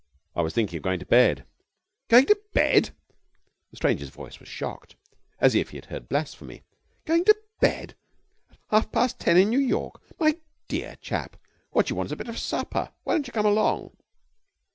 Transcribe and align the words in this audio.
'I 0.35 0.41
was 0.41 0.53
thinking 0.55 0.77
of 0.77 0.81
going 0.81 0.97
to 0.99 1.05
bed.' 1.05 1.45
'Going 2.07 2.25
to 2.25 2.39
bed!' 2.53 2.89
The 3.69 3.77
stranger's 3.77 4.09
voice 4.09 4.39
was 4.39 4.49
shocked, 4.49 4.95
as 5.37 5.53
if 5.53 5.69
he 5.69 5.77
had 5.77 5.85
heard 5.85 6.09
blasphemy. 6.09 6.63
'Going 7.05 7.23
to 7.25 7.37
bed 7.59 7.93
at 8.49 8.57
half 8.71 8.91
past 8.91 9.19
ten 9.19 9.37
in 9.37 9.51
New 9.51 9.59
York! 9.59 10.01
My 10.19 10.39
dear 10.67 10.95
chap, 11.01 11.35
what 11.69 11.91
you 11.91 11.95
want 11.95 12.07
is 12.07 12.13
a 12.13 12.15
bit 12.15 12.29
of 12.29 12.39
supper. 12.39 12.89
Why 13.03 13.13
don't 13.13 13.27
you 13.27 13.31
come 13.33 13.45
along?' 13.45 13.95